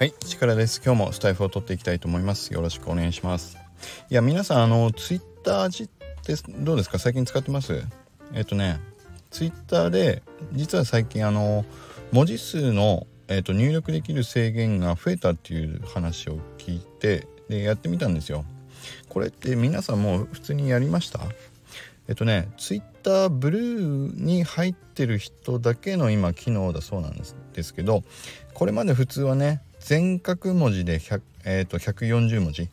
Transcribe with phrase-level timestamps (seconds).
[0.00, 0.80] はい力です。
[0.82, 2.54] 今日もスタイフを取っていきたいと思います。
[2.54, 3.58] よろしくお願いします。
[4.08, 5.88] いや皆さんあのツイッターじっ
[6.24, 6.98] てどうですか？
[6.98, 7.84] 最近使ってます？
[8.32, 8.80] えっ、とね
[9.30, 10.22] ツイッターで
[10.52, 11.66] 実は最近あの
[12.12, 18.46] 文字数の、えーと、入力できる制限が増えたっていう話を聞いてでやってみたんですよ。
[19.10, 21.20] これって皆さんも普通にやりました？
[22.08, 27.18] えっとねツイッターブルーに入ってる人だけの今機能だそうなん
[27.52, 28.02] ですけど
[28.54, 32.68] これまで普通はね全角文字で100、えー、と140文字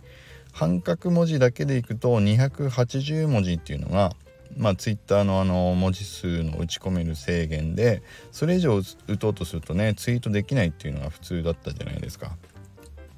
[0.54, 4.12] 半角文字だけでいくと280文字っていうのが
[4.56, 12.38] まあ、ツイッターのあの文字数の打ち込める制限でそれ以上打とうとするとねツイートできないっていうのが普通だったじゃないですか。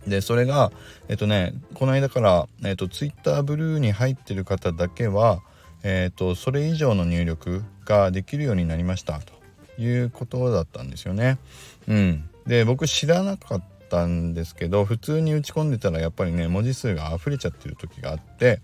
[0.08, 0.72] でそれが
[1.08, 5.42] えっとねこの間から、えっと、ツイッターブルーに入ってる方だけは、
[5.84, 9.34] えっと、それ以上の入力ができるようになりましたと
[9.82, 11.38] いうことだったんですよね。
[11.88, 18.62] うん、で僕知らなかったんですけど普通に打ち込んでたらやっぱりね文字数が溢れちゃってる時があって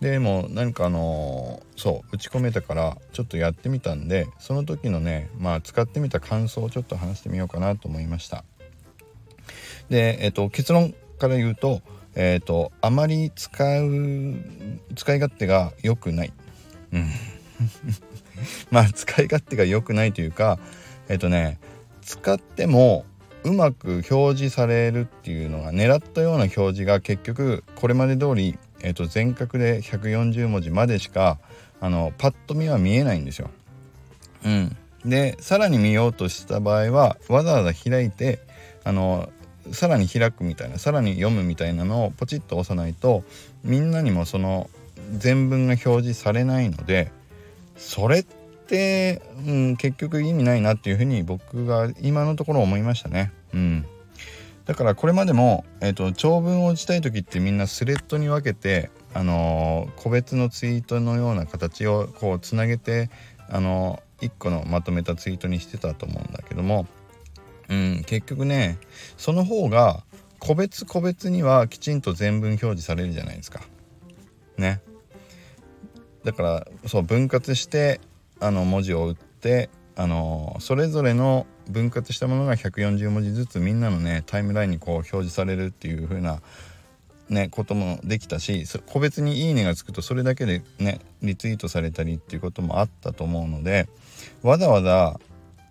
[0.00, 8.44] でも何かあのー、そう打ち込めたからちょっとやってみたんでその時のねまあ使ってみた感想をちょっと話してみようかなと思いました。
[9.88, 11.80] でえっ、と結論から言うと
[12.14, 14.34] えっ、とあまり使う
[14.94, 16.32] 使い勝手が良くない。
[16.92, 17.08] うん。
[18.70, 20.58] まあ使い勝手が良くないというか
[21.08, 21.58] えっ、とね
[22.02, 23.06] 使っても
[23.44, 31.38] うまく表示されるっていうのが狙ったような表示が結局これまで通り、えー、と全角で140文字までしか
[31.80, 33.50] あのパッと見は見えないんですよ。
[34.44, 38.40] うん、でさらに見ようとした場合はわざわざ開いて
[38.82, 39.30] あの
[39.72, 43.24] さらに開くみたいなさらに読むみたいなのをポチッと押さないと
[43.62, 44.70] みんなにもその
[45.16, 47.10] 全文が表示されないので
[47.76, 53.32] それって、うん、結局意味ないなっていうふうに僕が今のところ思いましたね。
[53.52, 53.86] うん、
[54.64, 63.10] だからこれまでも、えーと、長文を打ちたい時ってみんなスレッドに分けて、あのー、個別のツイートのような形をこうつなげて、
[63.50, 66.86] あのー、1個のまとめたツイートにしてたと思うんだけども、
[67.68, 68.78] うん、結局ね
[69.16, 70.02] その方が
[70.38, 73.60] 個別個別にはきちんと全文表示されるじゃないですか。
[74.56, 74.80] ね。
[76.24, 78.00] だからそう分割して
[78.40, 86.40] あの文字を打ってあのそれぞれの分割したものが140文字ずつみんなのねタイムラインにこう表示されるっていう風な
[87.28, 93.88] ねこともできたし個別に「いいね」がつくとそれだけでねリツイートされたりっていうこともあったと思うので
[94.42, 95.18] わざわざ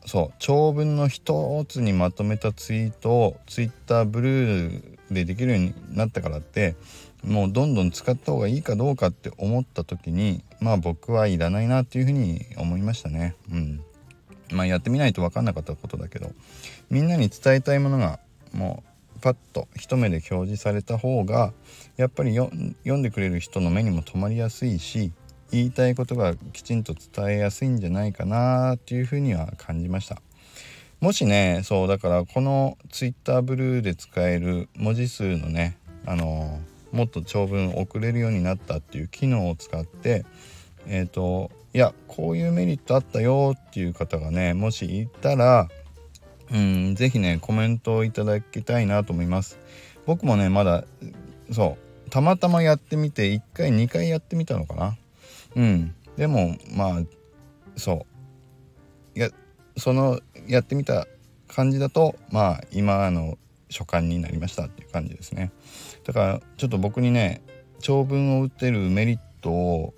[0.05, 6.75] そう長文の一つにまとめたツイートを Twitter ブルーでできるようになったからって
[7.23, 13.35] もうどんどん使った方がいいかどうかって思った時にまあ僕はいらないなっていうふうに思いましたね。
[13.51, 13.81] うん。
[14.51, 16.31] まあやってみないと分かんなかったことだけど
[16.89, 18.19] みんなに伝えたいものが
[18.53, 18.83] も
[19.17, 21.53] うパッと一目で表示された方が
[21.95, 25.11] やっぱり読んでくれる人の目にも留まりやすいし
[25.49, 30.21] 言いたいことがきちんと伝えやすいんじゃないかなっていうふうには感じました。
[30.99, 40.25] もしねそうだからこの Twitter ブルーで使える文字数のねあのーもっと長文送れるようになったっていう機能を使って
[40.87, 45.67] えっ、ー、といやこういうメリットあったよっていう方がねもしいたら
[46.51, 49.59] うん是非ねコメントをいただきたいなと思います。
[50.05, 50.85] 僕もねまだ
[51.51, 54.97] そうたまたまやってみて1回2回やってみたのかな。
[55.55, 55.95] うん。
[56.15, 57.01] でもまあ
[57.75, 58.05] そ
[59.15, 59.17] う。
[59.17, 59.29] いや
[59.77, 61.07] そのやってみた
[61.47, 63.37] 感じだとまあ今の
[63.73, 65.51] 所感になりましたっていう感じですね。
[66.05, 67.41] だからちょっと僕にね
[67.79, 69.93] 長文を打ってるメリットを、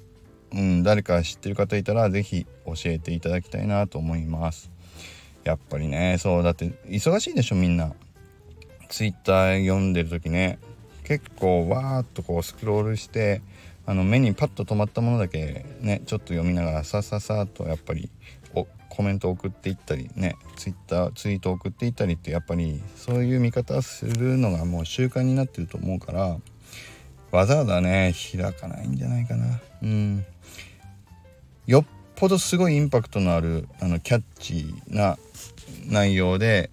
[0.52, 4.72] うん、誰か知ってる方いたら是非教えていただきたいなと思います。
[5.44, 7.94] やっぱりねそうだって忙しいでしょみんな。
[8.90, 10.59] Twitter 読んでる時ね
[11.03, 13.42] 結構わーっとこうスクロールして
[13.86, 18.09] あの目にパッと止まったものだけねちょっと読みながらさささっとやっぱり
[18.95, 26.38] コメント送っていったりねツイッターツイート送っていったりってやっぱりそういう見方するのがもう習慣になってると思うから
[27.31, 29.59] わざわざね開かないんじゃないかな。
[29.83, 30.25] うん。
[31.68, 35.18] よっぽどすごいインパクトのあるあのキャッチーな
[35.86, 36.69] 内容で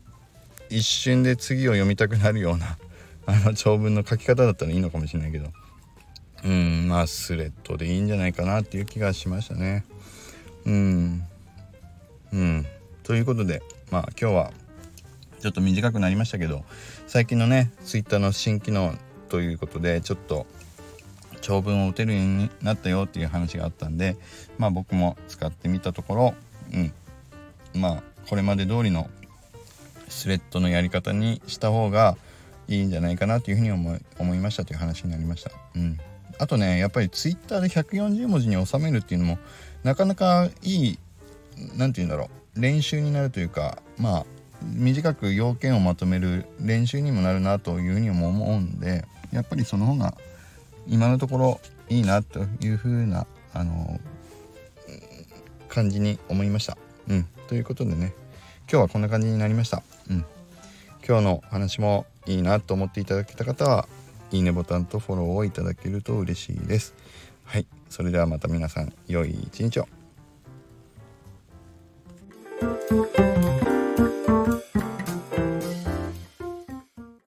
[0.70, 2.78] 一瞬で次を読みたくなるような
[3.26, 5.50] あの長文の書き方だったらいいのかもしれないけど。
[6.44, 9.84] うんまあスレッドでいいんじゃないかなっていう気がしましたね。
[10.64, 10.72] うん。
[10.72, 11.28] うん
[13.02, 14.52] ということでまあ今日は
[15.40, 16.64] ちょっと短くなりましたけど
[17.06, 18.94] 最近のね Twitter の新機能
[19.28, 20.46] ということでちょっと
[21.40, 24.16] 長文を打てるようになったよっていう話があったんで
[24.58, 26.34] まあ僕も使ってみたところ
[26.72, 26.93] うん
[27.81, 29.10] まあこれまで通りの
[30.08, 32.16] スレッドのやり方にした方が
[32.69, 35.50] いいんじゃないかなというふうに思い思いましたという話になりました。
[35.75, 35.99] うん
[36.38, 39.38] あとねやっぱりツイッターで140文字に収めるっていうのも
[39.84, 40.99] なかなかいい
[41.76, 44.26] 何て言うんだろう練習になるというかまあ
[44.62, 50.14] 短く要件をまとめる練習にもなるなというふうにも思うんでやっぱりその方が
[50.87, 54.00] 今のところいいなというふうなあの
[55.69, 56.76] 感じに思いました。
[57.08, 58.12] うん、ということでね
[58.70, 59.82] 今日はこんな感じになりました。
[60.10, 60.25] うん、
[61.06, 63.88] 今日の話もいいなと思っていただけた方は
[64.31, 66.94] いいねボタンとフォローをいただけると嬉しいです。
[67.44, 69.88] はい、それではまた皆さん良い一日を。